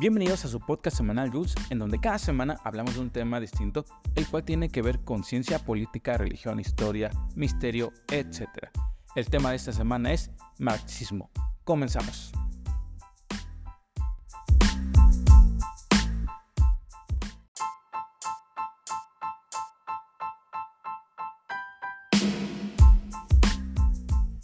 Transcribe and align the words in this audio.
Bienvenidos 0.00 0.44
a 0.44 0.48
su 0.48 0.58
podcast 0.58 0.96
semanal 0.96 1.30
Jules, 1.30 1.54
en 1.70 1.78
donde 1.78 2.00
cada 2.00 2.18
semana 2.18 2.56
hablamos 2.64 2.96
de 2.96 3.00
un 3.00 3.10
tema 3.10 3.38
distinto, 3.38 3.84
el 4.16 4.26
cual 4.26 4.42
tiene 4.42 4.68
que 4.68 4.82
ver 4.82 5.04
con 5.04 5.22
ciencia 5.22 5.60
política, 5.60 6.18
religión, 6.18 6.58
historia, 6.58 7.12
misterio, 7.36 7.92
etc. 8.10 8.48
El 9.14 9.26
tema 9.26 9.50
de 9.50 9.56
esta 9.56 9.72
semana 9.72 10.12
es 10.12 10.32
marxismo. 10.58 11.30
Comenzamos. 11.62 12.32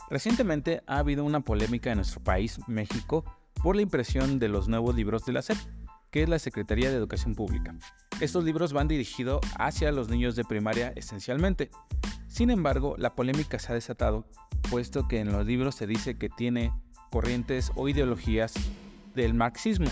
Recientemente 0.09 0.83
ha 0.87 0.99
habido 0.99 1.25
una 1.25 1.41
polémica 1.41 1.91
en 1.91 1.97
nuestro 1.97 2.23
país, 2.23 2.61
México, 2.69 3.25
por 3.63 3.77
la 3.77 3.83
impresión 3.83 4.39
de 4.39 4.49
los 4.49 4.69
nuevos 4.69 4.95
libros 4.95 5.25
de 5.25 5.33
la 5.33 5.43
SEP, 5.43 5.59
que 6.11 6.23
es 6.23 6.29
la 6.29 6.39
Secretaría 6.39 6.91
de 6.91 6.97
Educación 6.97 7.35
Pública. 7.35 7.75
Estos 8.21 8.45
libros 8.45 8.73
van 8.73 8.89
dirigidos 8.89 9.41
hacia 9.59 9.93
los 9.93 10.09
niños 10.09 10.35
de 10.35 10.45
primaria 10.45 10.93
esencialmente. 10.97 11.71
Sin 12.27 12.51
embargo, 12.51 12.97
la 12.99 13.15
polémica 13.15 13.59
se 13.59 13.73
ha 13.73 13.75
desatado, 13.75 14.27
puesto 14.71 15.07
que 15.09 15.21
en 15.21 15.33
los 15.33 15.47
libros 15.47 15.75
se 15.75 15.87
dice 15.87 16.17
que 16.17 16.29
tiene 16.29 16.73
corrientes 17.11 17.71
o 17.77 17.89
ideologías 17.89 18.55
del 19.15 19.35
marxismo, 19.35 19.91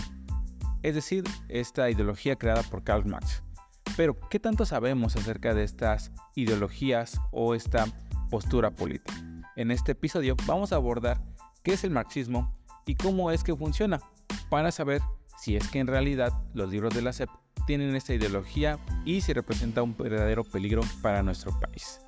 es 0.81 0.95
decir, 0.95 1.23
esta 1.49 1.89
ideología 1.89 2.37
creada 2.37 2.63
por 2.63 2.83
Karl 2.83 3.05
Marx. 3.05 3.43
Pero, 3.97 4.17
¿qué 4.29 4.39
tanto 4.39 4.65
sabemos 4.65 5.15
acerca 5.15 5.53
de 5.53 5.63
estas 5.63 6.11
ideologías 6.35 7.19
o 7.31 7.53
esta 7.53 7.85
postura 8.29 8.71
política? 8.71 9.13
En 9.57 9.71
este 9.71 9.91
episodio 9.91 10.37
vamos 10.45 10.71
a 10.71 10.77
abordar 10.77 11.21
qué 11.63 11.73
es 11.73 11.83
el 11.83 11.91
marxismo 11.91 12.58
y 12.89 12.95
cómo 12.95 13.29
es 13.29 13.43
que 13.43 13.55
funciona, 13.55 14.01
para 14.49 14.71
saber 14.71 15.03
si 15.37 15.55
es 15.55 15.67
que 15.67 15.77
en 15.77 15.85
realidad 15.85 16.33
los 16.55 16.71
libros 16.71 16.91
de 16.95 17.03
la 17.03 17.13
SEP 17.13 17.29
tienen 17.67 17.95
esta 17.95 18.15
ideología 18.15 18.79
y 19.05 19.21
si 19.21 19.31
representa 19.31 19.83
un 19.83 19.95
verdadero 19.95 20.43
peligro 20.43 20.81
para 21.03 21.21
nuestro 21.21 21.51
país. 21.59 22.01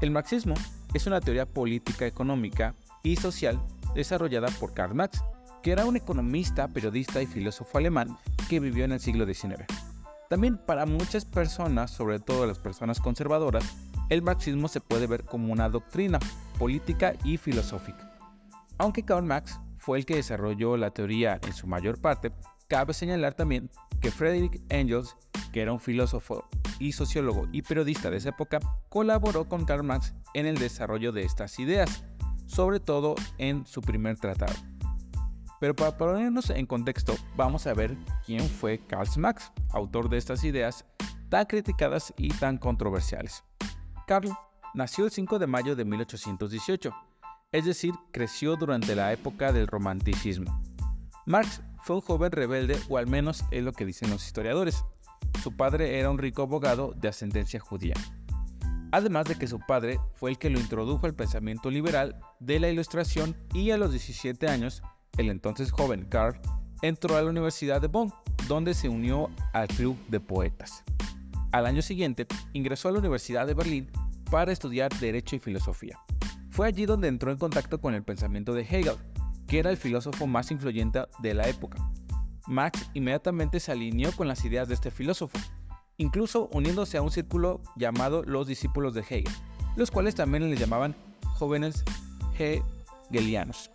El 0.00 0.10
marxismo 0.10 0.54
es 0.92 1.06
una 1.06 1.20
teoría 1.20 1.46
política, 1.46 2.04
económica 2.04 2.74
y 3.04 3.14
social 3.14 3.64
desarrollada 3.94 4.48
por 4.58 4.74
Karl 4.74 4.92
Marx, 4.92 5.22
que 5.62 5.70
era 5.70 5.86
un 5.86 5.94
economista, 5.94 6.66
periodista 6.66 7.22
y 7.22 7.26
filósofo 7.26 7.78
alemán 7.78 8.18
que 8.48 8.58
vivió 8.58 8.84
en 8.84 8.90
el 8.90 9.00
siglo 9.00 9.24
XIX. 9.24 9.62
También 10.28 10.58
para 10.58 10.84
muchas 10.84 11.24
personas, 11.24 11.92
sobre 11.92 12.18
todo 12.18 12.44
las 12.44 12.58
personas 12.58 12.98
conservadoras, 12.98 13.64
el 14.08 14.22
marxismo 14.22 14.66
se 14.66 14.80
puede 14.80 15.06
ver 15.06 15.22
como 15.22 15.52
una 15.52 15.68
doctrina 15.68 16.18
política 16.58 17.14
y 17.22 17.36
filosófica. 17.36 18.10
Aunque 18.78 19.04
Karl 19.04 19.24
Marx 19.24 19.60
fue 19.82 19.98
el 19.98 20.06
que 20.06 20.14
desarrolló 20.14 20.76
la 20.76 20.92
teoría 20.92 21.40
en 21.44 21.52
su 21.52 21.66
mayor 21.66 22.00
parte, 22.00 22.30
cabe 22.68 22.94
señalar 22.94 23.34
también 23.34 23.68
que 24.00 24.12
Friedrich 24.12 24.62
Engels, 24.68 25.16
que 25.52 25.60
era 25.60 25.72
un 25.72 25.80
filósofo 25.80 26.44
y 26.78 26.92
sociólogo 26.92 27.48
y 27.50 27.62
periodista 27.62 28.08
de 28.08 28.18
esa 28.18 28.28
época, 28.28 28.60
colaboró 28.88 29.48
con 29.48 29.64
Karl 29.64 29.82
Marx 29.82 30.14
en 30.34 30.46
el 30.46 30.56
desarrollo 30.56 31.10
de 31.10 31.24
estas 31.24 31.58
ideas, 31.58 32.04
sobre 32.46 32.78
todo 32.78 33.16
en 33.38 33.66
su 33.66 33.80
primer 33.80 34.16
tratado. 34.18 34.54
Pero 35.58 35.74
para 35.74 35.98
ponernos 35.98 36.50
en 36.50 36.66
contexto, 36.66 37.16
vamos 37.34 37.66
a 37.66 37.74
ver 37.74 37.96
quién 38.24 38.48
fue 38.48 38.78
Karl 38.86 39.08
Marx, 39.16 39.50
autor 39.70 40.08
de 40.08 40.18
estas 40.18 40.44
ideas 40.44 40.84
tan 41.28 41.46
criticadas 41.46 42.14
y 42.16 42.28
tan 42.28 42.56
controversiales. 42.56 43.42
Karl 44.06 44.30
nació 44.74 45.06
el 45.06 45.10
5 45.10 45.40
de 45.40 45.48
mayo 45.48 45.74
de 45.74 45.84
1818, 45.84 46.94
es 47.52 47.66
decir, 47.66 47.94
creció 48.10 48.56
durante 48.56 48.96
la 48.96 49.12
época 49.12 49.52
del 49.52 49.66
romanticismo. 49.66 50.60
Marx 51.26 51.62
fue 51.82 51.96
un 51.96 52.02
joven 52.02 52.32
rebelde, 52.32 52.78
o 52.88 52.96
al 52.96 53.06
menos 53.06 53.44
es 53.50 53.62
lo 53.62 53.72
que 53.72 53.84
dicen 53.84 54.10
los 54.10 54.24
historiadores. 54.26 54.84
Su 55.42 55.56
padre 55.56 55.98
era 55.98 56.10
un 56.10 56.18
rico 56.18 56.42
abogado 56.42 56.94
de 56.96 57.08
ascendencia 57.08 57.60
judía. 57.60 57.94
Además 58.90 59.26
de 59.26 59.36
que 59.36 59.46
su 59.46 59.58
padre 59.58 59.98
fue 60.14 60.30
el 60.30 60.38
que 60.38 60.50
lo 60.50 60.60
introdujo 60.60 61.06
al 61.06 61.14
pensamiento 61.14 61.70
liberal 61.70 62.20
de 62.40 62.60
la 62.60 62.68
ilustración 62.68 63.36
y 63.54 63.70
a 63.70 63.78
los 63.78 63.90
17 63.90 64.48
años, 64.48 64.82
el 65.16 65.30
entonces 65.30 65.70
joven 65.70 66.06
Karl 66.08 66.38
entró 66.82 67.16
a 67.16 67.22
la 67.22 67.30
Universidad 67.30 67.80
de 67.80 67.88
Bonn, 67.88 68.12
donde 68.48 68.74
se 68.74 68.88
unió 68.88 69.30
al 69.52 69.68
club 69.68 69.96
de 70.08 70.20
poetas. 70.20 70.84
Al 71.52 71.66
año 71.66 71.82
siguiente, 71.82 72.26
ingresó 72.52 72.88
a 72.88 72.92
la 72.92 72.98
Universidad 72.98 73.46
de 73.46 73.54
Berlín 73.54 73.90
para 74.30 74.52
estudiar 74.52 74.92
Derecho 74.98 75.36
y 75.36 75.38
Filosofía. 75.38 75.98
Fue 76.52 76.66
allí 76.68 76.84
donde 76.84 77.08
entró 77.08 77.32
en 77.32 77.38
contacto 77.38 77.80
con 77.80 77.94
el 77.94 78.04
pensamiento 78.04 78.52
de 78.52 78.60
Hegel, 78.60 78.96
que 79.46 79.58
era 79.58 79.70
el 79.70 79.78
filósofo 79.78 80.26
más 80.26 80.50
influyente 80.50 81.00
de 81.20 81.32
la 81.32 81.48
época. 81.48 81.78
Marx 82.46 82.90
inmediatamente 82.92 83.58
se 83.58 83.72
alineó 83.72 84.12
con 84.12 84.28
las 84.28 84.44
ideas 84.44 84.68
de 84.68 84.74
este 84.74 84.90
filósofo, 84.90 85.38
incluso 85.96 86.50
uniéndose 86.52 86.98
a 86.98 87.02
un 87.02 87.10
círculo 87.10 87.62
llamado 87.76 88.22
los 88.22 88.46
discípulos 88.46 88.92
de 88.92 89.00
Hegel, 89.00 89.32
los 89.76 89.90
cuales 89.90 90.14
también 90.14 90.50
le 90.50 90.56
llamaban 90.56 90.94
jóvenes 91.22 91.84
hegelianos. 92.38 93.70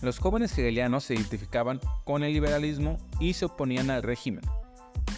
Los 0.00 0.20
jóvenes 0.20 0.56
hegelianos 0.56 1.02
se 1.02 1.14
identificaban 1.14 1.80
con 2.04 2.22
el 2.22 2.32
liberalismo 2.32 2.98
y 3.18 3.32
se 3.32 3.46
oponían 3.46 3.90
al 3.90 4.04
régimen, 4.04 4.44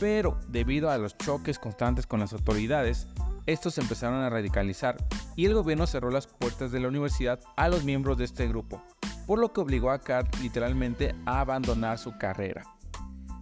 pero 0.01 0.41
debido 0.49 0.91
a 0.91 0.97
los 0.97 1.19
choques 1.19 1.59
constantes 1.59 2.07
con 2.07 2.21
las 2.21 2.33
autoridades, 2.33 3.09
estos 3.47 3.79
empezaron 3.79 4.23
a 4.23 4.31
radicalizar 4.31 4.97
y 5.37 5.47
el 5.47 5.55
gobierno 5.55 5.87
cerró 5.87 6.11
las 6.11 6.27
puertas 6.27 6.71
de 6.73 6.81
la 6.81 6.89
universidad 6.89 7.41
a 7.57 7.69
los 7.69 7.85
miembros 7.85 8.19
de 8.19 8.25
este 8.25 8.47
grupo, 8.47 8.83
por 9.27 9.39
lo 9.39 9.53
que 9.53 9.61
obligó 9.61 9.91
a 9.91 10.01
Carr 10.01 10.29
literalmente 10.41 11.15
a 11.27 11.41
abandonar 11.41 11.99
su 11.99 12.17
carrera. 12.19 12.63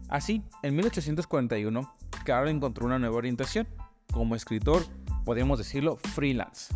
Así, 0.08 0.42
en 0.62 0.74
1841, 0.74 1.94
Carr 2.24 2.48
encontró 2.48 2.86
una 2.86 2.98
nueva 2.98 3.16
orientación. 3.16 3.68
Como 4.12 4.34
escritor, 4.34 4.82
podríamos 5.24 5.58
decirlo 5.58 5.96
freelance. 6.14 6.74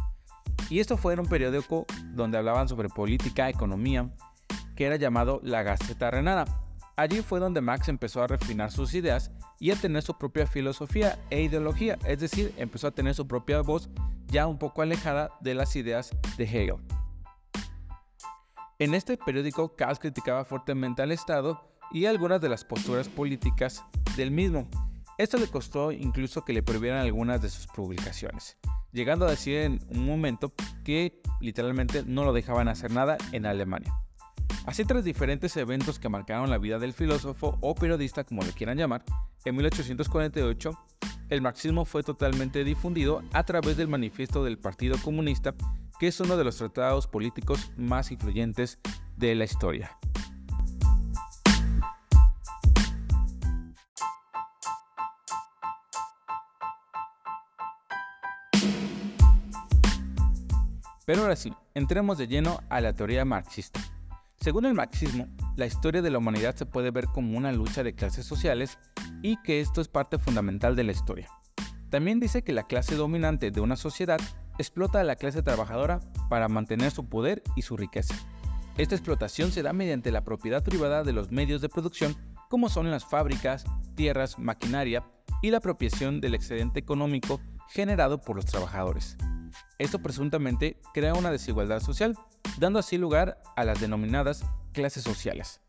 Y 0.71 0.79
esto 0.79 0.97
fue 0.97 1.15
en 1.15 1.21
un 1.21 1.27
periódico 1.27 1.85
donde 2.13 2.39
hablaban 2.39 2.69
sobre 2.69 2.89
política, 2.89 3.49
economía, 3.49 4.09
que 4.77 4.87
era 4.87 4.97
llamado 4.97 5.41
La 5.43 5.63
Gaceta 5.63 6.11
Renana. 6.11 6.45
Allí 6.97 7.23
fue 7.23 7.41
donde 7.41 7.61
Max 7.61 7.89
empezó 7.89 8.23
a 8.23 8.29
refinar 8.29 8.71
sus 8.71 8.95
ideas 8.95 9.33
y 9.59 9.73
a 9.73 9.77
tener 9.77 10.03
su 10.03 10.17
propia 10.17 10.47
filosofía 10.47 11.19
e 11.31 11.43
ideología, 11.43 11.99
es 12.07 12.21
decir, 12.21 12.55
empezó 12.57 12.87
a 12.87 12.93
tener 12.93 13.15
su 13.15 13.27
propia 13.27 13.61
voz 13.63 13.89
ya 14.29 14.47
un 14.47 14.59
poco 14.59 14.83
alejada 14.83 15.31
de 15.41 15.55
las 15.55 15.75
ideas 15.75 16.11
de 16.37 16.45
Hegel. 16.45 16.77
En 18.79 18.95
este 18.95 19.17
periódico, 19.17 19.75
Kass 19.77 19.99
criticaba 19.99 20.45
fuertemente 20.45 21.03
al 21.03 21.13
Estado 21.13 21.61
y 21.93 22.07
algunas 22.07 22.41
de 22.41 22.49
las 22.49 22.65
posturas 22.65 23.09
políticas 23.09 23.85
del 24.17 24.31
mismo. 24.31 24.69
Esto 25.19 25.37
le 25.39 25.47
costó 25.47 25.93
incluso 25.93 26.45
que 26.45 26.53
le 26.53 26.63
prohibieran 26.63 27.01
algunas 27.01 27.41
de 27.41 27.51
sus 27.51 27.67
publicaciones, 27.69 28.57
llegando 28.93 29.27
a 29.27 29.31
decir 29.31 29.59
en 29.59 29.81
un 29.91 30.07
momento 30.07 30.53
que 30.85 31.23
literalmente 31.41 32.03
no 32.05 32.25
lo 32.25 32.33
dejaban 32.33 32.69
hacer 32.69 32.91
nada 32.91 33.17
en 33.33 33.47
Alemania. 33.47 33.95
Así 34.67 34.85
tras 34.87 35.05
diferentes 35.05 35.57
eventos 35.59 35.99
que 35.99 36.09
marcaron 36.09 36.49
la 36.49 36.57
vida 36.57 36.79
del 36.79 36.95
filósofo 36.95 37.59
o 37.61 37.75
periodista 37.75 38.25
como 38.25 38.43
le 38.43 38.53
quieran 38.53 38.79
llamar, 38.79 39.05
en 39.45 39.57
1848 39.57 40.71
el 41.29 41.43
marxismo 41.43 41.85
fue 41.85 42.03
totalmente 42.03 42.65
difundido 42.65 43.23
a 43.33 43.45
través 43.45 43.77
del 43.77 43.89
manifiesto 43.89 44.43
del 44.43 44.59
Partido 44.59 44.97
Comunista, 45.03 45.55
que 45.99 46.09
es 46.09 46.19
uno 46.21 46.39
de 46.39 46.45
los 46.45 46.57
tratados 46.57 47.07
políticos 47.07 47.73
más 47.77 48.11
influyentes 48.11 48.79
de 49.17 49.35
la 49.35 49.45
historia. 49.45 49.99
Pero 61.07 61.21
ahora 61.23 61.37
sí, 61.37 61.53
entremos 61.75 62.17
de 62.17 62.29
lleno 62.29 62.61
a 62.71 62.81
la 62.81 62.95
teoría 62.95 63.27
marxista. 63.27 63.94
Según 64.45 64.67
el 64.67 64.75
marxismo, 64.75 65.27
la 65.57 65.65
historia 65.65 66.03
de 66.03 66.11
la 66.11 66.19
humanidad 66.19 66.55
se 66.55 66.67
puede 66.67 66.91
ver 66.91 67.07
como 67.07 67.39
una 67.39 67.51
lucha 67.51 67.83
de 67.83 67.95
clases 67.95 68.27
sociales 68.27 68.79
y 69.23 69.39
que 69.39 69.63
esto 69.63 69.81
es 69.81 69.89
parte 69.89 70.19
fundamental 70.19 70.77
de 70.77 70.85
la 70.85 70.93
historia. 70.93 71.31
También 71.89 72.21
dice 72.21 72.45
que 72.45 72.53
la 72.53 72.67
clase 72.67 72.95
dominante 72.95 73.51
de 73.51 73.63
una 73.63 73.77
sociedad 73.77 74.21
explota 74.59 75.01
a 75.01 75.05
la 75.05 75.17
clase 75.17 75.43
trabajadora 75.43 76.01
para 76.29 76.49
mantener 76.49 76.91
su 76.91 77.09
poder 77.09 77.43
y 77.57 77.63
su 77.63 77.79
riqueza. 77.79 78.15
Esta 78.77 78.95
explotación 78.95 79.51
se 79.51 79.63
da 79.63 79.73
mediante 79.73 80.13
la 80.13 80.25
propiedad 80.25 80.63
privada 80.63 81.05
de 81.05 81.15
los 81.15 81.33
medios 81.33 81.63
de 81.63 81.71
producción 81.71 82.15
como 82.51 82.69
son 82.69 82.91
las 82.91 83.07
fábricas, 83.07 83.65
tierras, 83.95 84.39
maquinaria 84.39 85.05
y 85.41 85.53
la 85.53 85.57
apropiación 85.57 86.21
del 86.21 86.35
excedente 86.35 86.81
económico 86.81 87.41
generado 87.71 88.21
por 88.21 88.37
los 88.37 88.45
trabajadores. 88.45 89.17
Esto 89.79 90.01
presuntamente 90.01 90.79
crea 90.93 91.15
una 91.15 91.31
desigualdad 91.31 91.81
social, 91.81 92.17
dando 92.59 92.79
así 92.79 92.99
lugar 92.99 93.43
a 93.57 93.65
las 93.65 93.81
denominadas 93.81 94.45
clases 94.73 95.03
sociales. 95.03 95.61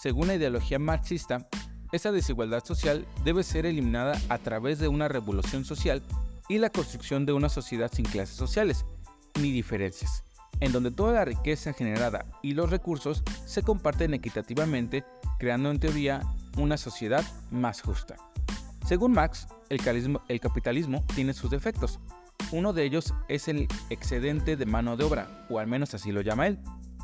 Según 0.00 0.28
la 0.28 0.34
ideología 0.34 0.78
marxista, 0.78 1.48
esta 1.92 2.12
desigualdad 2.12 2.64
social 2.64 3.06
debe 3.24 3.42
ser 3.42 3.66
eliminada 3.66 4.18
a 4.28 4.38
través 4.38 4.78
de 4.78 4.88
una 4.88 5.08
revolución 5.08 5.64
social 5.64 6.02
y 6.48 6.58
la 6.58 6.70
construcción 6.70 7.26
de 7.26 7.32
una 7.32 7.48
sociedad 7.48 7.90
sin 7.92 8.04
clases 8.04 8.36
sociales 8.36 8.84
ni 9.40 9.52
diferencias, 9.52 10.24
en 10.60 10.72
donde 10.72 10.90
toda 10.90 11.12
la 11.12 11.24
riqueza 11.24 11.72
generada 11.72 12.26
y 12.42 12.54
los 12.54 12.70
recursos 12.70 13.22
se 13.46 13.62
comparten 13.62 14.14
equitativamente, 14.14 15.04
creando 15.38 15.70
en 15.70 15.80
teoría 15.80 16.22
una 16.56 16.76
sociedad 16.76 17.24
más 17.50 17.82
justa. 17.82 18.16
Según 18.86 19.12
Marx, 19.12 19.46
el, 19.68 20.40
capitalismo 20.40 21.04
tiene 21.14 21.32
sus 21.32 21.50
defectos. 21.50 22.00
Uno 22.52 22.72
de 22.72 22.84
ellos 22.84 23.14
es 23.28 23.46
el 23.48 23.68
excedente 23.90 24.56
de 24.56 24.66
mano 24.66 24.96
de 24.96 25.04
obra, 25.04 25.46
o 25.48 25.58
al 25.58 25.68
menos 25.68 25.94
así 25.94 26.10
lo 26.10 26.20
llama 26.20 26.48
él. 26.48 26.58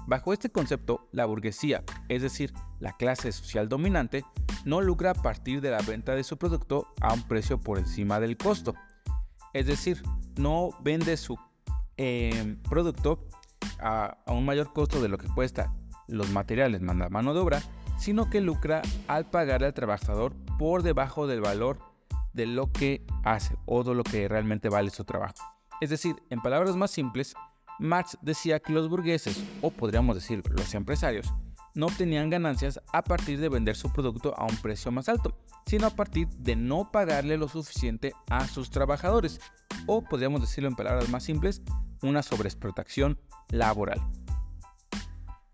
Bajo 0.09 0.33
este 0.33 0.51
concepto, 0.51 1.09
la 1.13 1.25
burguesía, 1.25 1.85
es 2.09 2.23
decir, 2.23 2.53
la 2.81 2.97
clase 2.97 3.33
social 3.33 3.69
dominante, 3.69 4.25
no 4.65 4.81
lucra 4.81 5.13
a 5.13 5.15
partir 5.15 5.61
de 5.61 5.71
la 5.71 5.81
venta 5.83 6.15
de 6.15 6.25
su 6.25 6.37
producto 6.37 6.89
a 7.01 7.13
un 7.13 7.23
precio 7.23 7.59
por 7.59 7.79
encima 7.79 8.19
del 8.21 8.37
costo. 8.37 8.75
Es 9.53 9.67
decir, 9.67 10.03
no 10.37 10.71
vende 10.81 11.17
su 11.17 11.39
eh, 11.97 12.57
producto 12.69 13.27
a, 13.79 14.19
un 14.27 14.45
mayor 14.45 14.73
costo 14.73 15.01
de 15.01 15.09
lo 15.09 15.19
que 15.19 15.29
cuesta 15.29 15.73
los 16.09 16.31
materiales 16.31 16.83
manda 16.83 17.09
mano 17.09 17.35
de 17.35 17.41
obra, 17.41 17.63
sino 17.99 18.31
que 18.31 18.41
lucra 18.41 18.83
al 19.09 19.31
pagar 19.31 19.65
al 19.65 19.75
trabajador 19.75 20.35
por 20.59 20.83
debajo 20.83 21.27
del 21.27 21.41
valor 21.41 21.79
de 22.37 22.47
lo 22.47 22.71
que 22.71 23.05
hace 23.25 23.57
o 23.65 23.83
de 23.83 23.95
lo 23.95 24.05
que 24.05 24.29
realmente 24.29 24.69
vale 24.69 24.91
su 24.91 25.05
trabajo. 25.05 25.35
Es 25.81 25.91
decir, 25.91 26.15
en 26.31 26.41
palabras 26.41 26.77
más 26.77 26.91
simples, 26.91 27.35
Marx 27.79 28.17
decía 28.23 28.61
que 28.61 28.73
los 28.73 28.89
burgueses, 28.89 29.43
o 29.63 29.71
podríamos 29.71 30.15
decir 30.15 30.43
los 30.51 30.75
empresarios, 30.75 31.33
no 31.75 31.87
obtenían 31.87 32.31
ganancias 32.31 32.81
a 32.93 33.03
partir 33.03 33.39
de 33.39 33.49
vender 33.49 33.77
su 33.77 33.93
producto 33.93 34.35
a 34.39 34.45
un 34.45 34.57
precio 34.57 34.91
más 34.91 35.09
alto, 35.09 35.37
sino 35.67 35.87
a 35.87 35.91
partir 35.91 36.29
de 36.29 36.57
no 36.57 36.91
pagarle 36.91 37.37
lo 37.37 37.49
suficiente 37.49 38.13
a 38.31 38.47
sus 38.47 38.71
trabajadores, 38.71 39.41
o 39.87 40.03
podríamos 40.03 40.41
decirlo 40.41 40.69
en 40.69 40.77
palabras 40.77 41.09
más 41.11 41.25
simples, 41.25 41.63
una 42.03 42.23
sobreexplotación 42.23 43.19
laboral. 43.51 44.01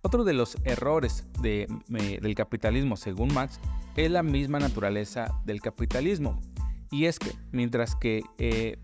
Otro 0.03 0.25
de 0.25 0.33
los 0.33 0.57
errores 0.65 1.29
del 1.41 2.35
capitalismo, 2.37 2.97
según 2.97 3.33
Marx, 3.33 3.61
es 3.97 4.11
la 4.11 4.23
misma 4.23 4.59
naturaleza 4.59 5.41
del 5.45 5.61
capitalismo. 5.61 6.41
Y 6.93 7.07
es 7.07 7.19
que 7.19 7.33
mientras 7.51 7.97
que 7.97 8.23
eh, 8.39 8.79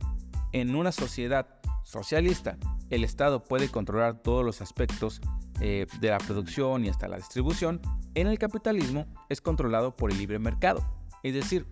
en 0.53 0.75
una 0.75 0.91
sociedad 0.91 1.47
socialista 1.85 2.57
el 2.91 3.05
Estado 3.05 3.45
puede 3.45 3.69
controlar 3.69 4.23
todos 4.23 4.45
los 4.45 4.63
aspectos 4.63 5.21
eh, 5.61 5.87
de 6.01 6.09
la 6.09 6.19
producción 6.19 6.85
y 6.85 6.89
hasta 6.89 7.07
la 7.07 7.19
distribución, 7.19 7.81
en 8.15 8.27
el 8.27 8.39
capitalismo 8.39 9.07
es 9.29 9.41
controlado 9.43 9.95
por 9.95 10.11
el 10.11 10.19
libre 10.19 10.39
mercado. 10.39 10.83
Es 11.23 11.35
decir, 11.35 11.67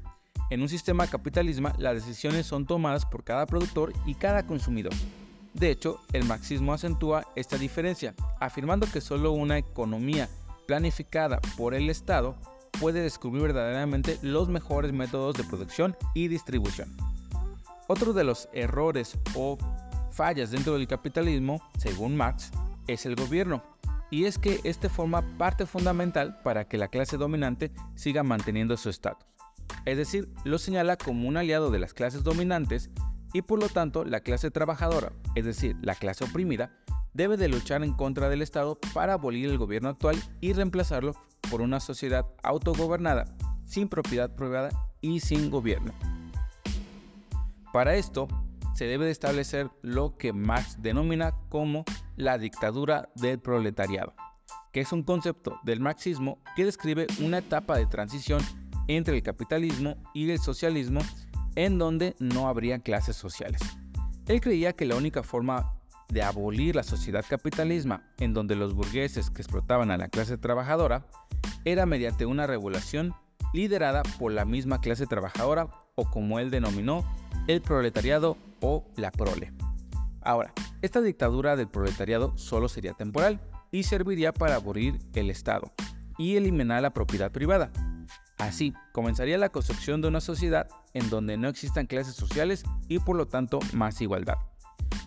en 0.51 0.61
un 0.61 0.69
sistema 0.69 1.07
capitalista 1.07 1.75
las 1.79 1.95
decisiones 1.95 2.47
son 2.47 2.67
tomadas 2.67 3.07
por 3.07 3.25
cada 3.25 3.47
productor 3.47 3.93
y 4.05 4.15
cada 4.15 4.47
consumidor. 4.47 4.93
De 5.55 5.71
hecho, 5.71 6.01
el 6.13 6.25
marxismo 6.25 6.75
acentúa 6.75 7.27
esta 7.35 7.57
diferencia, 7.57 8.15
afirmando 8.41 8.87
que 8.93 9.01
solo 9.01 9.33
una 9.33 9.57
economía 9.57 10.29
planificada 10.67 11.41
por 11.57 11.73
el 11.73 11.89
Estado 11.89 12.37
puede 12.81 13.01
descubrir 13.01 13.43
verdaderamente 13.43 14.19
los 14.23 14.49
mejores 14.49 14.93
métodos 14.93 15.37
de 15.37 15.45
producción 15.45 15.97
y 16.15 16.29
distribución. 16.29 16.95
Otro 17.89 18.13
de 18.13 18.25
los 18.25 18.49
errores 18.53 19.19
o 19.35 19.59
fallas 20.11 20.51
dentro 20.51 20.75
del 20.75 20.89
capitalismo, 20.89 21.63
según 21.79 22.17
Marx, 22.17 22.51
es 22.87 23.07
el 23.07 23.17
gobierno, 23.17 23.63
y 24.11 24.25
es 24.25 24.39
que 24.39 24.61
este 24.65 24.89
forma 24.89 25.23
parte 25.39 25.67
fundamental 25.67 26.39
para 26.43 26.67
que 26.69 26.79
la 26.79 26.89
clase 26.89 27.17
dominante 27.17 27.73
siga 27.95 28.23
manteniendo 28.23 28.77
su 28.77 28.89
estatus. 28.89 29.27
Es 29.85 29.97
decir, 29.97 30.29
lo 30.45 30.59
señala 30.59 30.97
como 30.97 31.29
un 31.29 31.37
aliado 31.37 31.71
de 31.71 31.79
las 31.79 31.95
clases 31.95 32.23
dominantes 32.23 32.91
y 33.33 33.43
por 33.43 33.61
lo 33.61 33.69
tanto 33.69 34.05
la 34.05 34.21
clase 34.21 34.51
trabajadora, 34.51 35.13
es 35.35 35.45
decir, 35.45 35.77
la 35.83 35.95
clase 35.95 36.25
oprimida, 36.25 36.71
debe 37.15 37.37
de 37.37 37.49
luchar 37.49 37.83
en 37.83 37.95
contra 37.95 38.29
del 38.29 38.43
Estado 38.43 38.79
para 38.95 39.15
abolir 39.15 39.49
el 39.49 39.59
gobierno 39.59 39.89
actual 39.89 40.17
y 40.41 40.53
reemplazarlo 40.53 41.15
por 41.51 41.61
una 41.61 41.81
sociedad 41.81 42.27
autogobernada, 42.43 43.25
sin 43.65 43.89
propiedad 43.89 44.35
privada 44.35 44.71
y 45.01 45.21
sin 45.21 45.51
gobierno. 45.51 45.93
Para 47.73 47.95
esto, 47.97 48.29
se 48.75 48.87
debe 48.87 49.07
de 49.07 49.11
establecer 49.11 49.71
lo 49.83 50.17
que 50.17 50.33
Marx 50.33 50.83
denomina 50.83 51.35
como 51.49 51.85
la 52.17 52.39
dictadura 52.39 53.09
del 53.15 53.39
proletariado, 53.39 54.15
que 54.73 54.81
es 54.81 54.93
un 54.93 55.03
concepto 55.03 55.59
del 55.63 55.81
marxismo 55.81 56.39
que 56.55 56.65
describe 56.65 57.07
una 57.21 57.39
etapa 57.39 57.77
de 57.79 57.87
transición 57.87 58.43
entre 58.89 59.17
el 59.17 59.23
capitalismo 59.23 59.97
y 60.15 60.31
el 60.31 60.39
socialismo 60.39 61.01
en 61.55 61.79
donde 61.79 62.15
no 62.19 62.49
habría 62.49 62.79
clases 62.79 63.17
sociales. 63.17 63.61
Él 64.27 64.41
creía 64.41 64.75
que 64.75 64.85
la 64.85 64.97
única 64.97 65.23
forma 65.23 65.76
de 66.09 66.23
abolir 66.23 66.77
la 66.77 66.83
sociedad 66.83 67.25
capitalismo 67.29 68.01
en 68.19 68.35
donde 68.35 68.57
los 68.57 68.75
burgueses 68.75 69.31
que 69.31 69.43
explotaban 69.43 69.91
a 69.91 69.97
la 69.97 70.09
clase 70.09 70.39
trabajadora 70.39 71.07
era 71.65 71.87
mediante 71.87 72.27
una 72.27 72.47
revolución 72.47 73.15
liderada 73.53 74.03
por 74.19 74.33
la 74.33 74.45
misma 74.45 74.81
clase 74.81 75.07
trabajadora 75.07 75.69
o 75.95 76.11
como 76.11 76.39
él 76.39 76.51
denominó 76.51 77.05
el 77.49 77.63
proletariado 77.63 78.37
o 78.61 78.85
la 78.97 79.11
prole. 79.11 79.53
Ahora, 80.21 80.53
esta 80.83 81.01
dictadura 81.01 81.57
del 81.57 81.69
proletariado 81.69 82.37
solo 82.37 82.69
sería 82.69 82.93
temporal 82.95 83.41
y 83.71 83.85
serviría 83.85 84.33
para 84.33 84.57
abolir 84.57 84.99
el 85.15 85.31
Estado 85.31 85.73
y 86.19 86.37
eliminar 86.37 86.83
la 86.83 86.93
propiedad 86.93 87.31
privada, 87.31 87.71
Así, 88.39 88.75
comenzaría 88.93 89.39
la 89.39 89.49
construcción 89.49 90.03
de 90.03 90.09
una 90.09 90.21
sociedad 90.21 90.69
en 90.93 91.09
donde 91.09 91.39
no 91.39 91.49
existan 91.49 91.87
clases 91.87 92.15
sociales 92.15 92.65
y 92.89 92.99
por 92.99 93.17
lo 93.17 93.27
tanto 93.27 93.61
más 93.73 94.01
igualdad. 94.01 94.37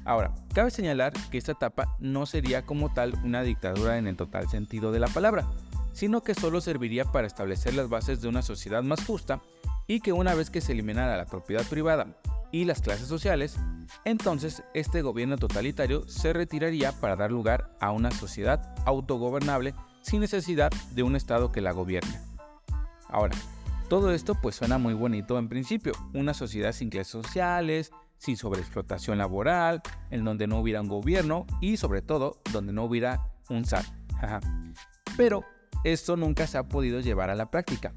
Ahora, 0.10 0.34
cabe 0.56 0.72
señalar 0.72 1.14
que 1.30 1.38
esta 1.38 1.52
etapa 1.52 1.96
no 2.00 2.26
sería 2.26 2.66
como 2.66 2.92
tal 2.92 3.14
una 3.24 3.44
dictadura 3.44 4.00
en 4.00 4.08
el 4.08 4.18
total 4.18 4.50
sentido 4.50 4.92
de 4.92 4.98
la 4.98 5.08
palabra, 5.08 5.48
sino 5.94 6.24
que 6.24 6.34
solo 6.34 6.62
serviría 6.62 7.06
para 7.06 7.28
establecer 7.28 7.76
las 7.76 7.90
bases 7.90 8.20
de 8.20 8.28
una 8.28 8.42
sociedad 8.42 8.82
más 8.82 9.06
justa 9.06 9.40
y 9.86 10.00
que 10.00 10.12
una 10.12 10.34
vez 10.34 10.50
que 10.50 10.62
se 10.62 10.72
eliminara 10.72 11.16
la 11.16 11.28
propiedad 11.28 11.64
privada 11.64 12.08
y 12.52 12.66
las 12.66 12.82
clases 12.82 13.08
sociales, 13.08 13.60
entonces 14.04 14.64
este 14.74 15.04
gobierno 15.04 15.38
totalitario 15.38 16.10
se 16.10 16.34
retiraría 16.34 16.92
para 16.92 17.16
dar 17.16 17.32
lugar 17.32 17.70
a 17.80 17.92
una 17.92 18.10
sociedad 18.10 18.74
autogobernable 18.88 19.76
sin 20.02 20.22
necesidad 20.22 20.72
de 20.96 21.04
un 21.04 21.18
Estado 21.18 21.52
que 21.52 21.62
la 21.62 21.72
gobierne. 21.72 22.20
Ahora, 23.10 23.36
todo 23.90 24.12
esto 24.12 24.34
pues 24.34 24.56
suena 24.56 24.80
muy 24.80 24.96
bonito 24.96 25.38
en 25.38 25.50
principio, 25.50 25.94
una 26.16 26.34
sociedad 26.34 26.72
sin 26.72 26.90
clases 26.90 27.12
sociales, 27.12 27.92
sin 28.20 28.38
sobreexplotación 28.38 29.18
laboral, 29.18 29.82
en 30.12 30.24
donde 30.24 30.46
no 30.46 30.60
hubiera 30.60 30.82
un 30.82 30.88
gobierno 30.88 31.48
y 31.62 31.78
sobre 31.78 32.04
todo 32.04 32.42
donde 32.52 32.74
no 32.74 32.84
hubiera 32.84 33.32
un 33.50 33.66
SAT. 33.66 33.86
Pero 35.18 35.44
esto 35.84 36.16
nunca 36.16 36.46
se 36.46 36.58
ha 36.58 36.68
podido 36.68 37.00
llevar 37.00 37.30
a 37.30 37.36
la 37.36 37.50
práctica, 37.50 37.96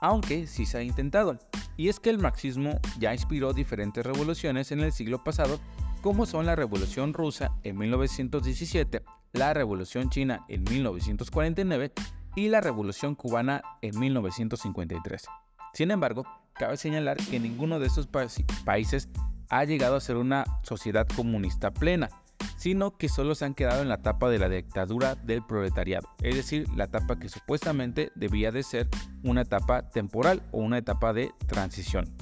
aunque 0.00 0.46
sí 0.46 0.66
se 0.66 0.78
ha 0.78 0.82
intentado. 0.82 1.38
Y 1.76 1.88
es 1.88 2.00
que 2.00 2.10
el 2.10 2.18
marxismo 2.18 2.80
ya 2.98 3.12
inspiró 3.12 3.52
diferentes 3.52 4.04
revoluciones 4.04 4.72
en 4.72 4.80
el 4.80 4.92
siglo 4.92 5.22
pasado, 5.22 5.60
como 6.02 6.26
son 6.26 6.46
la 6.46 6.56
Revolución 6.56 7.12
Rusa 7.14 7.52
en 7.62 7.78
1917, 7.78 9.02
la 9.32 9.54
Revolución 9.54 10.10
China 10.10 10.44
en 10.48 10.64
1949 10.64 11.92
y 12.36 12.48
la 12.48 12.60
Revolución 12.60 13.14
Cubana 13.14 13.62
en 13.82 13.98
1953. 13.98 15.24
Sin 15.72 15.90
embargo, 15.90 16.24
cabe 16.54 16.76
señalar 16.76 17.16
que 17.16 17.40
ninguno 17.40 17.78
de 17.80 17.86
estos 17.86 18.06
países 18.06 19.08
ha 19.48 19.64
llegado 19.64 19.96
a 19.96 20.00
ser 20.00 20.16
una 20.16 20.44
sociedad 20.62 21.06
comunista 21.08 21.72
plena, 21.72 22.08
sino 22.56 22.96
que 22.96 23.08
solo 23.08 23.34
se 23.34 23.44
han 23.44 23.54
quedado 23.54 23.82
en 23.82 23.88
la 23.88 23.96
etapa 23.96 24.28
de 24.30 24.38
la 24.38 24.48
dictadura 24.48 25.14
del 25.14 25.44
proletariado, 25.44 26.08
es 26.22 26.36
decir, 26.36 26.66
la 26.76 26.84
etapa 26.84 27.18
que 27.18 27.28
supuestamente 27.28 28.10
debía 28.14 28.50
de 28.50 28.62
ser 28.62 28.88
una 29.22 29.42
etapa 29.42 29.88
temporal 29.90 30.42
o 30.52 30.58
una 30.58 30.78
etapa 30.78 31.12
de 31.12 31.32
transición. 31.46 32.14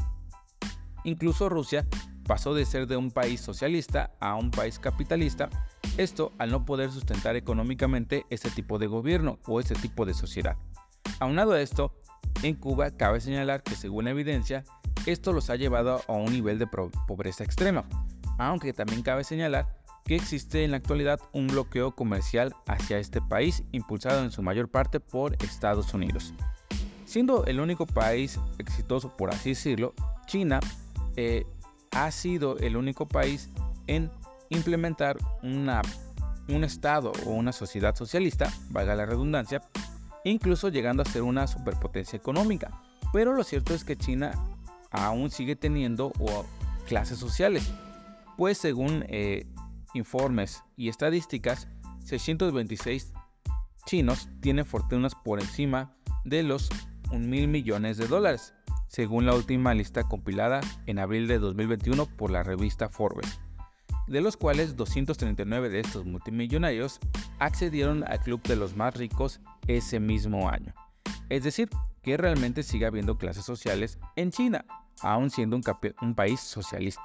Incluso 1.04 1.48
Rusia 1.48 1.86
pasó 2.26 2.54
de 2.54 2.64
ser 2.64 2.86
de 2.86 2.96
un 2.96 3.10
país 3.10 3.40
socialista 3.40 4.12
a 4.20 4.36
un 4.36 4.50
país 4.50 4.78
capitalista 4.78 5.50
esto 5.98 6.32
al 6.38 6.50
no 6.50 6.64
poder 6.64 6.90
sustentar 6.90 7.36
económicamente 7.36 8.24
este 8.30 8.50
tipo 8.50 8.78
de 8.78 8.86
gobierno 8.86 9.38
o 9.46 9.60
este 9.60 9.74
tipo 9.74 10.06
de 10.06 10.14
sociedad. 10.14 10.56
Aunado 11.20 11.52
a 11.52 11.60
esto, 11.60 11.94
en 12.42 12.54
Cuba 12.54 12.90
cabe 12.92 13.20
señalar 13.20 13.62
que 13.62 13.74
según 13.74 14.04
la 14.04 14.12
evidencia, 14.12 14.64
esto 15.06 15.32
los 15.32 15.50
ha 15.50 15.56
llevado 15.56 16.02
a 16.06 16.12
un 16.12 16.32
nivel 16.32 16.58
de 16.58 16.66
pobreza 16.66 17.44
extrema, 17.44 17.84
aunque 18.38 18.72
también 18.72 19.02
cabe 19.02 19.24
señalar 19.24 19.82
que 20.04 20.16
existe 20.16 20.64
en 20.64 20.72
la 20.72 20.78
actualidad 20.78 21.20
un 21.32 21.46
bloqueo 21.46 21.92
comercial 21.92 22.54
hacia 22.66 22.98
este 22.98 23.20
país 23.20 23.62
impulsado 23.72 24.22
en 24.22 24.30
su 24.30 24.42
mayor 24.42 24.68
parte 24.68 25.00
por 25.00 25.34
Estados 25.44 25.94
Unidos. 25.94 26.34
Siendo 27.04 27.44
el 27.44 27.60
único 27.60 27.86
país 27.86 28.40
exitoso, 28.58 29.16
por 29.16 29.30
así 29.30 29.50
decirlo, 29.50 29.94
China 30.26 30.60
eh, 31.16 31.46
ha 31.92 32.10
sido 32.10 32.56
el 32.58 32.76
único 32.76 33.06
país 33.06 33.50
en 33.86 34.10
implementar 34.48 35.18
un 35.42 36.64
Estado 36.64 37.12
o 37.26 37.30
una 37.30 37.52
sociedad 37.52 37.94
socialista, 37.94 38.52
valga 38.70 38.94
la 38.94 39.06
redundancia, 39.06 39.62
incluso 40.24 40.68
llegando 40.68 41.02
a 41.02 41.06
ser 41.06 41.22
una 41.22 41.46
superpotencia 41.46 42.16
económica. 42.16 42.82
Pero 43.12 43.34
lo 43.34 43.44
cierto 43.44 43.74
es 43.74 43.84
que 43.84 43.96
China 43.96 44.32
aún 44.92 45.30
sigue 45.30 45.56
teniendo 45.56 46.12
clases 46.86 47.18
sociales, 47.18 47.72
pues 48.36 48.58
según 48.58 49.04
eh, 49.08 49.46
informes 49.94 50.62
y 50.76 50.88
estadísticas, 50.88 51.68
626 52.04 53.12
chinos 53.86 54.28
tienen 54.40 54.64
fortunas 54.64 55.14
por 55.14 55.40
encima 55.40 55.94
de 56.24 56.42
los 56.42 56.68
un 57.10 57.28
mil 57.28 57.48
millones 57.48 57.98
de 57.98 58.06
dólares, 58.06 58.54
según 58.88 59.26
la 59.26 59.34
última 59.34 59.74
lista 59.74 60.04
compilada 60.04 60.60
en 60.86 60.98
abril 60.98 61.28
de 61.28 61.38
2021 61.38 62.06
por 62.06 62.30
la 62.30 62.42
revista 62.42 62.88
Forbes, 62.88 63.40
de 64.06 64.20
los 64.20 64.36
cuales 64.36 64.76
239 64.76 65.68
de 65.68 65.80
estos 65.80 66.04
multimillonarios 66.04 67.00
accedieron 67.38 68.04
al 68.04 68.20
club 68.20 68.42
de 68.42 68.56
los 68.56 68.76
más 68.76 68.94
ricos 68.96 69.40
ese 69.66 70.00
mismo 70.00 70.48
año. 70.48 70.74
Es 71.28 71.44
decir, 71.44 71.68
que 72.02 72.16
realmente 72.16 72.62
sigue 72.62 72.86
habiendo 72.86 73.16
clases 73.16 73.44
sociales 73.44 73.98
en 74.16 74.30
China, 74.30 74.64
aun 75.00 75.30
siendo 75.30 75.56
un, 75.56 75.62
un 76.00 76.14
país 76.14 76.40
socialista. 76.40 77.02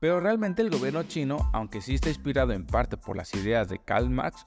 Pero 0.00 0.20
realmente 0.20 0.62
el 0.62 0.70
gobierno 0.70 1.02
chino, 1.04 1.50
aunque 1.52 1.80
sí 1.80 1.94
está 1.94 2.08
inspirado 2.08 2.52
en 2.52 2.66
parte 2.66 2.96
por 2.96 3.16
las 3.16 3.34
ideas 3.34 3.68
de 3.68 3.78
Karl 3.78 4.10
Marx, 4.10 4.46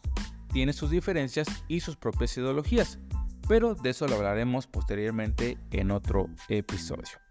tiene 0.52 0.74
sus 0.74 0.92
diferencias 0.92 1.48
y 1.68 1.80
sus 1.80 1.96
propias 1.96 2.38
ideologías, 2.38 3.00
pero 3.48 3.76
de 3.76 3.90
eso 3.90 4.08
lo 4.08 4.16
hablaremos 4.16 4.68
posteriormente 4.68 5.58
en 5.72 5.92
otro 5.92 6.28
episodio. 6.50 7.29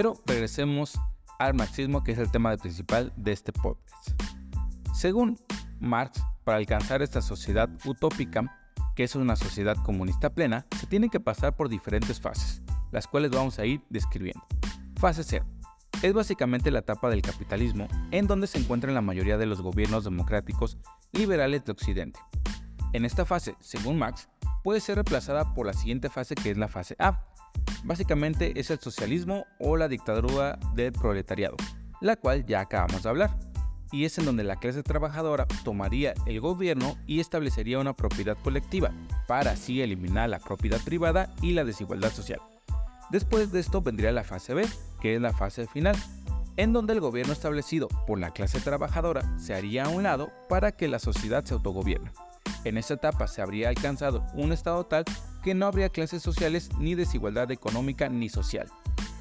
Pero 0.00 0.16
regresemos 0.24 0.98
al 1.38 1.52
marxismo, 1.52 2.02
que 2.02 2.12
es 2.12 2.18
el 2.18 2.30
tema 2.30 2.56
principal 2.56 3.12
de 3.16 3.32
este 3.32 3.52
podcast. 3.52 4.18
Según 4.94 5.38
Marx, 5.78 6.22
para 6.42 6.56
alcanzar 6.56 7.02
esta 7.02 7.20
sociedad 7.20 7.68
utópica, 7.84 8.50
que 8.96 9.04
es 9.04 9.14
una 9.14 9.36
sociedad 9.36 9.76
comunista 9.84 10.30
plena, 10.30 10.64
se 10.78 10.86
tiene 10.86 11.10
que 11.10 11.20
pasar 11.20 11.54
por 11.54 11.68
diferentes 11.68 12.18
fases 12.18 12.62
las 12.92 13.06
cuales 13.06 13.30
vamos 13.30 13.58
a 13.58 13.66
ir 13.66 13.82
describiendo. 13.90 14.40
Fase 14.96 15.22
0. 15.22 15.44
Es 16.00 16.14
básicamente 16.14 16.70
la 16.70 16.78
etapa 16.78 17.10
del 17.10 17.20
capitalismo 17.20 17.86
en 18.10 18.26
donde 18.26 18.46
se 18.46 18.56
encuentran 18.56 18.94
la 18.94 19.02
mayoría 19.02 19.36
de 19.36 19.44
los 19.44 19.60
gobiernos 19.60 20.04
democráticos 20.04 20.78
liberales 21.12 21.62
de 21.66 21.72
Occidente. 21.72 22.18
En 22.94 23.04
esta 23.04 23.26
fase, 23.26 23.54
según 23.60 23.98
Marx, 23.98 24.30
puede 24.64 24.80
ser 24.80 24.94
reemplazada 24.94 25.52
por 25.52 25.66
la 25.66 25.74
siguiente 25.74 26.08
fase 26.08 26.34
que 26.36 26.52
es 26.52 26.56
la 26.56 26.68
fase 26.68 26.96
A. 26.98 27.26
Básicamente 27.84 28.58
es 28.58 28.70
el 28.70 28.78
socialismo 28.78 29.46
o 29.58 29.76
la 29.76 29.88
dictadura 29.88 30.58
del 30.74 30.92
proletariado, 30.92 31.56
la 32.00 32.16
cual 32.16 32.44
ya 32.46 32.60
acabamos 32.60 33.02
de 33.02 33.08
hablar, 33.08 33.38
y 33.92 34.04
es 34.04 34.18
en 34.18 34.24
donde 34.24 34.44
la 34.44 34.56
clase 34.56 34.82
trabajadora 34.82 35.46
tomaría 35.64 36.14
el 36.26 36.40
gobierno 36.40 36.96
y 37.06 37.20
establecería 37.20 37.78
una 37.78 37.94
propiedad 37.94 38.36
colectiva, 38.42 38.92
para 39.26 39.52
así 39.52 39.80
eliminar 39.80 40.28
la 40.28 40.38
propiedad 40.38 40.80
privada 40.84 41.32
y 41.42 41.52
la 41.52 41.64
desigualdad 41.64 42.12
social. 42.12 42.40
Después 43.10 43.50
de 43.50 43.60
esto 43.60 43.82
vendría 43.82 44.12
la 44.12 44.24
fase 44.24 44.54
B, 44.54 44.66
que 45.00 45.16
es 45.16 45.20
la 45.20 45.32
fase 45.32 45.66
final, 45.66 45.96
en 46.56 46.72
donde 46.72 46.92
el 46.92 47.00
gobierno 47.00 47.32
establecido 47.32 47.88
por 48.06 48.18
la 48.18 48.32
clase 48.32 48.60
trabajadora 48.60 49.22
se 49.38 49.54
haría 49.54 49.84
a 49.84 49.88
un 49.88 50.02
lado 50.02 50.30
para 50.48 50.72
que 50.72 50.88
la 50.88 50.98
sociedad 50.98 51.44
se 51.44 51.54
autogobierne. 51.54 52.12
En 52.64 52.76
esta 52.76 52.94
etapa 52.94 53.26
se 53.26 53.40
habría 53.40 53.70
alcanzado 53.70 54.24
un 54.34 54.52
estado 54.52 54.84
tal 54.84 55.04
que 55.42 55.54
no 55.54 55.66
habría 55.66 55.88
clases 55.88 56.22
sociales 56.22 56.70
ni 56.78 56.94
desigualdad 56.94 57.50
económica 57.50 58.08
ni 58.08 58.28
social. 58.28 58.68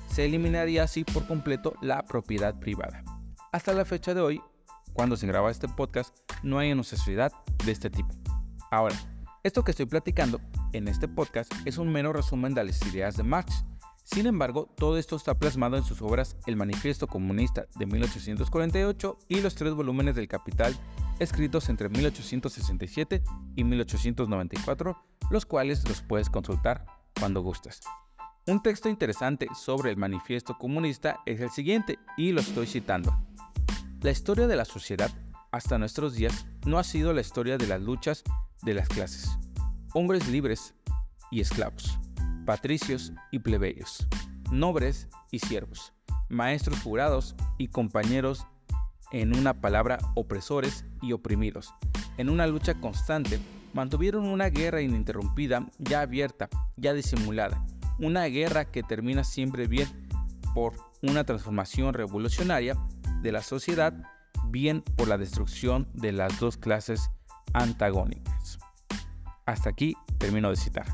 Se 0.09 0.25
eliminaría 0.25 0.83
así 0.83 1.03
por 1.03 1.27
completo 1.27 1.75
la 1.81 2.03
propiedad 2.03 2.59
privada. 2.59 3.03
Hasta 3.51 3.73
la 3.73 3.85
fecha 3.85 4.13
de 4.13 4.21
hoy, 4.21 4.41
cuando 4.93 5.17
se 5.17 5.27
graba 5.27 5.51
este 5.51 5.67
podcast, 5.67 6.15
no 6.43 6.59
hay 6.59 6.71
una 6.71 6.83
sociedad 6.83 7.31
de 7.65 7.71
este 7.71 7.89
tipo. 7.89 8.09
Ahora, 8.71 8.95
esto 9.43 9.63
que 9.63 9.71
estoy 9.71 9.85
platicando 9.85 10.41
en 10.73 10.87
este 10.87 11.07
podcast 11.07 11.51
es 11.65 11.77
un 11.77 11.91
mero 11.91 12.13
resumen 12.13 12.53
de 12.53 12.63
las 12.63 12.85
ideas 12.85 13.15
de 13.15 13.23
Marx, 13.23 13.63
sin 14.11 14.25
embargo, 14.25 14.67
todo 14.75 14.97
esto 14.97 15.15
está 15.15 15.35
plasmado 15.37 15.77
en 15.77 15.83
sus 15.83 16.01
obras 16.01 16.35
El 16.47 16.55
Manifiesto 16.55 17.05
Comunista 17.05 17.67
de 17.77 17.85
1848 17.85 19.17
y 19.27 19.41
los 19.41 19.53
tres 19.53 19.75
volúmenes 19.75 20.15
del 20.15 20.27
Capital 20.27 20.75
escritos 21.19 21.69
entre 21.69 21.89
1867 21.89 23.23
y 23.55 23.63
1894, 23.63 24.97
los 25.29 25.45
cuales 25.45 25.87
los 25.87 26.01
puedes 26.01 26.29
consultar 26.29 26.85
cuando 27.19 27.41
gustes. 27.41 27.81
Un 28.47 28.63
texto 28.63 28.89
interesante 28.89 29.47
sobre 29.55 29.91
el 29.91 29.97
Manifiesto 29.97 30.57
Comunista 30.57 31.19
es 31.25 31.39
el 31.39 31.49
siguiente, 31.49 31.99
y 32.17 32.31
lo 32.31 32.41
estoy 32.41 32.67
citando. 32.67 33.13
La 34.01 34.11
historia 34.11 34.47
de 34.47 34.55
la 34.55 34.65
sociedad 34.65 35.11
hasta 35.51 35.77
nuestros 35.77 36.15
días 36.15 36.47
no 36.65 36.79
ha 36.79 36.83
sido 36.83 37.13
la 37.13 37.21
historia 37.21 37.57
de 37.57 37.67
las 37.67 37.81
luchas 37.81 38.23
de 38.63 38.73
las 38.73 38.87
clases, 38.87 39.37
hombres 39.93 40.27
libres 40.27 40.73
y 41.31 41.41
esclavos 41.41 41.99
patricios 42.49 43.13
y 43.29 43.37
plebeyos, 43.37 44.07
nobles 44.49 45.07
y 45.29 45.37
siervos, 45.37 45.93
maestros 46.29 46.81
jurados 46.81 47.35
y 47.59 47.67
compañeros, 47.67 48.47
en 49.11 49.35
una 49.35 49.59
palabra, 49.61 49.97
opresores 50.15 50.85
y 51.01 51.13
oprimidos. 51.13 51.73
En 52.17 52.29
una 52.29 52.47
lucha 52.47 52.75
constante, 52.75 53.39
mantuvieron 53.73 54.27
una 54.27 54.49
guerra 54.49 54.81
ininterrumpida, 54.81 55.65
ya 55.77 56.01
abierta, 56.01 56.49
ya 56.77 56.93
disimulada, 56.93 57.65
una 57.99 58.25
guerra 58.25 58.65
que 58.65 58.83
termina 58.83 59.23
siempre 59.23 59.67
bien 59.67 59.87
por 60.53 60.73
una 61.01 61.23
transformación 61.23 61.93
revolucionaria 61.93 62.75
de 63.21 63.31
la 63.31 63.41
sociedad, 63.41 63.93
bien 64.47 64.81
por 64.81 65.07
la 65.07 65.17
destrucción 65.17 65.87
de 65.93 66.11
las 66.11 66.39
dos 66.39 66.57
clases 66.57 67.11
antagónicas. 67.53 68.59
Hasta 69.45 69.69
aquí 69.69 69.95
termino 70.17 70.49
de 70.49 70.55
citar. 70.55 70.85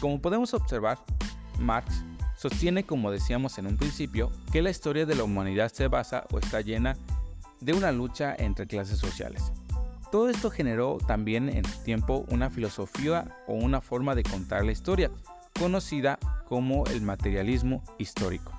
Como 0.00 0.20
podemos 0.20 0.54
observar, 0.54 0.98
Marx 1.58 2.04
sostiene, 2.36 2.84
como 2.84 3.10
decíamos 3.10 3.58
en 3.58 3.66
un 3.66 3.76
principio, 3.76 4.30
que 4.52 4.62
la 4.62 4.70
historia 4.70 5.06
de 5.06 5.14
la 5.14 5.24
humanidad 5.24 5.72
se 5.72 5.88
basa 5.88 6.24
o 6.30 6.38
está 6.38 6.60
llena 6.60 6.94
de 6.94 7.17
una 7.66 7.92
lucha 7.92 8.34
entre 8.38 8.66
clases 8.66 8.98
sociales. 8.98 9.52
Todo 10.10 10.30
esto 10.30 10.50
generó 10.50 10.98
también 11.06 11.48
en 11.48 11.64
su 11.64 11.82
tiempo 11.82 12.24
una 12.30 12.48
filosofía 12.48 13.36
o 13.46 13.54
una 13.54 13.80
forma 13.80 14.14
de 14.14 14.22
contar 14.22 14.64
la 14.64 14.72
historia, 14.72 15.10
conocida 15.58 16.18
como 16.46 16.86
el 16.86 17.02
materialismo 17.02 17.82
histórico. 17.98 18.52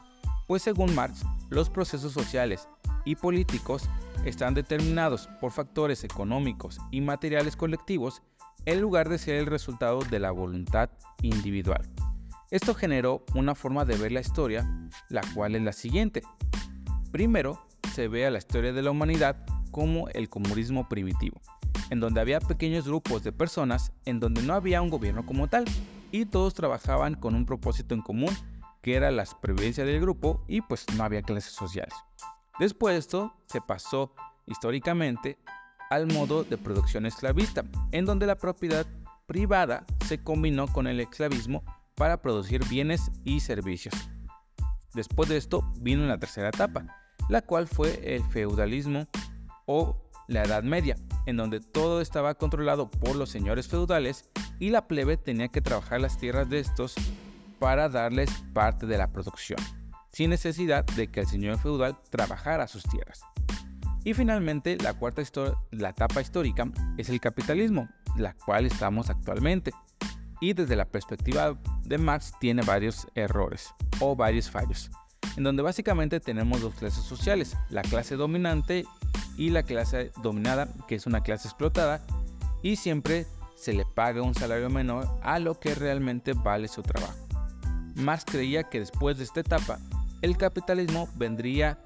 Pues 0.48 0.62
según 0.62 0.94
Marx, 0.94 1.24
los 1.50 1.70
procesos 1.70 2.14
sociales 2.14 2.68
y 3.06 3.16
políticos 3.16 3.90
están 4.26 4.54
determinados 4.54 5.28
por 5.40 5.52
factores 5.52 6.04
económicos 6.04 6.80
y 6.92 7.02
materiales 7.02 7.56
colectivos 7.56 8.22
en 8.66 8.82
lugar 8.82 9.10
de 9.10 9.18
ser 9.18 9.36
el 9.36 9.46
resultado 9.46 10.00
de 10.02 10.20
la 10.20 10.32
voluntad 10.32 10.90
individual. 11.22 11.90
Esto 12.52 12.74
generó 12.74 13.24
una 13.36 13.56
forma 13.56 13.86
de 13.86 13.96
ver 13.96 14.12
la 14.12 14.22
historia, 14.22 14.68
la 15.08 15.22
cual 15.34 15.56
es 15.56 15.62
la 15.62 15.74
siguiente. 15.74 16.24
Primero, 17.12 17.64
se 17.94 18.08
ve 18.08 18.26
a 18.26 18.32
la 18.32 18.38
historia 18.38 18.74
de 18.74 18.82
la 18.82 18.92
humanidad 18.92 19.38
como 19.72 20.08
el 20.10 20.30
comunismo 20.30 20.88
primitivo, 20.90 21.40
en 21.90 22.00
donde 22.00 22.22
había 22.22 22.40
pequeños 22.40 22.86
grupos 22.88 23.24
de 23.24 23.32
personas 23.32 23.92
en 24.06 24.20
donde 24.20 24.42
no 24.42 24.54
había 24.54 24.82
un 24.82 24.90
gobierno 24.90 25.26
como 25.26 25.48
tal 25.48 25.66
y 26.12 26.26
todos 26.26 26.54
trabajaban 26.54 27.16
con 27.16 27.36
un 27.36 27.46
propósito 27.46 27.94
en 27.94 28.02
común, 28.02 28.36
que 28.82 28.96
era 28.96 29.12
la 29.12 29.26
supervivencia 29.26 29.86
del 29.86 30.02
grupo 30.02 30.44
y 30.48 30.62
pues 30.62 30.86
no 30.96 31.04
había 31.04 31.22
clases 31.22 31.54
sociales. 31.54 31.94
Después 32.60 32.94
de 32.94 33.00
esto 33.00 33.34
se 33.48 33.62
pasó 33.62 34.14
históricamente 34.48 35.38
al 35.90 36.08
modo 36.08 36.44
de 36.44 36.58
producción 36.58 37.06
esclavista, 37.06 37.64
en 37.92 38.06
donde 38.06 38.26
la 38.26 38.36
propiedad 38.36 38.86
privada 39.26 39.86
se 40.06 40.24
combinó 40.24 40.68
con 40.68 40.88
el 40.88 41.00
esclavismo 41.00 41.64
para 41.96 42.22
producir 42.22 42.68
bienes 42.68 43.12
y 43.24 43.40
servicios. 43.40 43.94
Después 44.94 45.30
de 45.30 45.38
esto 45.38 45.64
vino 45.80 46.06
la 46.06 46.18
tercera 46.18 46.50
etapa, 46.50 46.99
la 47.30 47.42
cual 47.42 47.68
fue 47.68 48.16
el 48.16 48.24
feudalismo 48.26 49.08
o 49.66 49.96
la 50.28 50.44
Edad 50.44 50.64
Media, 50.64 50.98
en 51.26 51.38
donde 51.38 51.60
todo 51.60 52.02
estaba 52.02 52.36
controlado 52.36 52.90
por 52.90 53.16
los 53.16 53.30
señores 53.30 53.68
feudales 53.68 54.30
y 54.60 54.70
la 54.70 54.88
plebe 54.88 55.16
tenía 55.16 55.48
que 55.48 55.62
trabajar 55.62 56.02
las 56.02 56.18
tierras 56.18 56.50
de 56.50 56.60
estos 56.60 56.96
para 57.60 57.90
darles 57.90 58.30
parte 58.54 58.86
de 58.86 58.98
la 58.98 59.12
producción, 59.12 59.60
sin 60.12 60.30
necesidad 60.30 60.86
de 60.86 61.08
que 61.08 61.22
el 61.22 61.28
señor 61.28 61.60
feudal 61.60 61.98
trabajara 62.10 62.68
sus 62.68 62.84
tierras. 62.84 63.22
Y 64.04 64.14
finalmente, 64.14 64.78
la 64.82 64.94
cuarta 64.94 65.22
la 65.72 65.90
etapa 65.90 66.22
histórica 66.22 66.72
es 66.98 67.10
el 67.10 67.20
capitalismo, 67.20 67.90
la 68.18 68.34
cual 68.34 68.66
estamos 68.66 69.10
actualmente. 69.10 69.72
Y 70.42 70.54
desde 70.54 70.78
la 70.78 70.86
perspectiva 70.86 71.60
de 71.84 71.98
Marx 71.98 72.34
tiene 72.40 72.62
varios 72.62 73.08
errores 73.14 73.74
o 74.00 74.16
varios 74.16 74.50
fallos, 74.50 74.90
en 75.38 75.44
donde 75.44 75.64
básicamente 75.64 76.20
tenemos 76.20 76.62
dos 76.62 76.76
clases 76.76 77.04
sociales, 77.04 77.56
la 77.70 77.82
clase 77.82 78.16
dominante 78.16 78.86
y 79.38 79.50
la 79.50 79.64
clase 79.64 80.12
dominada, 80.22 80.68
que 80.88 80.96
es 80.96 81.06
una 81.06 81.22
clase 81.22 81.48
explotada, 81.48 82.02
y 82.62 82.76
siempre 82.76 83.26
se 83.56 83.74
le 83.74 83.86
paga 83.86 84.22
un 84.22 84.36
salario 84.36 84.70
menor 84.70 85.08
a 85.22 85.40
lo 85.40 85.60
que 85.60 85.76
realmente 85.76 86.34
vale 86.34 86.68
su 86.68 86.82
trabajo. 86.82 87.18
Marx 87.96 88.26
creía 88.26 88.64
que 88.64 88.80
después 88.80 89.18
de 89.18 89.26
esta 89.26 89.42
etapa, 89.42 89.80
el 90.22 90.38
capitalismo 90.38 91.10
vendría 91.16 91.78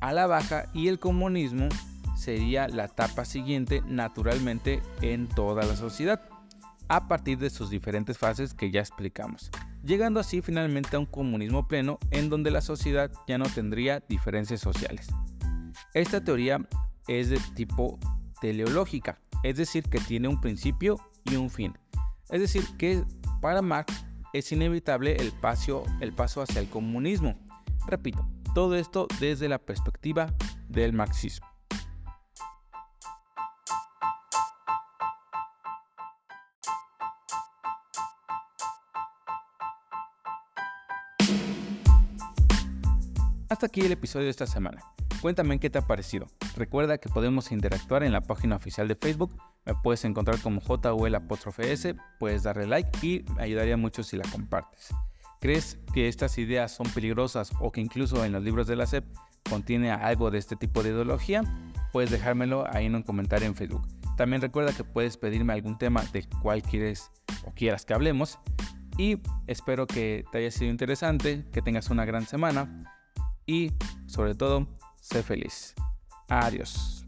a 0.00 0.12
la 0.12 0.26
baja 0.26 0.66
y 0.72 0.88
el 0.88 0.98
comunismo 0.98 1.68
sería 2.16 2.68
la 2.68 2.86
etapa 2.86 3.24
siguiente 3.24 3.82
naturalmente 3.86 4.82
en 5.00 5.28
toda 5.28 5.64
la 5.64 5.76
sociedad, 5.76 6.20
a 6.88 7.06
partir 7.06 7.38
de 7.38 7.50
sus 7.50 7.70
diferentes 7.70 8.18
fases 8.18 8.52
que 8.52 8.70
ya 8.70 8.80
explicamos. 8.80 9.50
Llegando 9.82 10.20
así 10.20 10.42
finalmente 10.42 10.96
a 10.96 10.98
un 10.98 11.06
comunismo 11.06 11.66
pleno 11.66 11.98
en 12.10 12.28
donde 12.28 12.50
la 12.50 12.60
sociedad 12.60 13.10
ya 13.26 13.38
no 13.38 13.46
tendría 13.46 14.00
diferencias 14.00 14.60
sociales. 14.60 15.08
Esta 15.94 16.22
teoría 16.22 16.66
es 17.08 17.30
de 17.30 17.38
tipo 17.54 17.98
teleológica, 18.40 19.18
es 19.42 19.56
decir, 19.56 19.84
que 19.84 19.98
tiene 19.98 20.28
un 20.28 20.40
principio 20.40 20.96
y 21.24 21.36
un 21.36 21.50
fin. 21.50 21.76
Es 22.28 22.40
decir, 22.40 22.64
que 22.78 23.04
para 23.40 23.62
Marx 23.62 24.04
es 24.32 24.52
inevitable 24.52 25.16
el 25.16 25.32
paso, 25.32 25.84
el 26.00 26.12
paso 26.12 26.42
hacia 26.42 26.60
el 26.60 26.68
comunismo. 26.68 27.36
Repito, 27.86 28.26
todo 28.54 28.76
esto 28.76 29.08
desde 29.18 29.48
la 29.48 29.58
perspectiva 29.58 30.32
del 30.68 30.92
marxismo. 30.92 31.49
Hasta 43.60 43.66
aquí 43.66 43.82
el 43.82 43.92
episodio 43.92 44.24
de 44.24 44.30
esta 44.30 44.46
semana. 44.46 44.80
Cuéntame 45.20 45.60
qué 45.60 45.68
te 45.68 45.76
ha 45.76 45.86
parecido. 45.86 46.26
Recuerda 46.56 46.96
que 46.96 47.10
podemos 47.10 47.52
interactuar 47.52 48.02
en 48.02 48.10
la 48.10 48.22
página 48.22 48.56
oficial 48.56 48.88
de 48.88 48.94
Facebook. 48.94 49.36
Me 49.66 49.74
puedes 49.74 50.02
encontrar 50.06 50.40
como 50.40 50.62
JUL 50.62 51.18
puedes 52.18 52.42
darle 52.42 52.66
like 52.66 53.06
y 53.06 53.22
me 53.36 53.42
ayudaría 53.42 53.76
mucho 53.76 54.02
si 54.02 54.16
la 54.16 54.24
compartes. 54.32 54.94
¿Crees 55.42 55.78
que 55.92 56.08
estas 56.08 56.38
ideas 56.38 56.72
son 56.72 56.88
peligrosas 56.88 57.52
o 57.60 57.70
que 57.70 57.82
incluso 57.82 58.24
en 58.24 58.32
los 58.32 58.42
libros 58.42 58.66
de 58.66 58.76
la 58.76 58.86
SEP 58.86 59.04
contiene 59.50 59.90
algo 59.90 60.30
de 60.30 60.38
este 60.38 60.56
tipo 60.56 60.82
de 60.82 60.92
ideología? 60.92 61.42
Puedes 61.92 62.10
dejármelo 62.10 62.64
ahí 62.66 62.86
en 62.86 62.94
un 62.94 63.02
comentario 63.02 63.46
en 63.46 63.54
Facebook. 63.54 63.86
También 64.16 64.40
recuerda 64.40 64.72
que 64.72 64.84
puedes 64.84 65.18
pedirme 65.18 65.52
algún 65.52 65.76
tema 65.76 66.02
de 66.14 66.26
cual 66.40 66.62
quieres 66.62 67.10
o 67.44 67.52
quieras 67.52 67.84
que 67.84 67.92
hablemos. 67.92 68.38
Y 68.96 69.18
espero 69.46 69.86
que 69.86 70.24
te 70.32 70.38
haya 70.38 70.50
sido 70.50 70.70
interesante, 70.70 71.44
que 71.52 71.60
tengas 71.60 71.90
una 71.90 72.06
gran 72.06 72.26
semana 72.26 72.86
y 73.50 73.72
sobre 74.06 74.34
todo, 74.34 74.66
sé 75.00 75.22
feliz. 75.22 75.74
Adiós. 76.28 76.99